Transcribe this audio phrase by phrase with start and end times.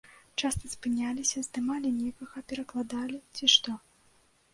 [0.43, 3.75] Часта спыняліся, здымалі некага, перакладалі, ці што.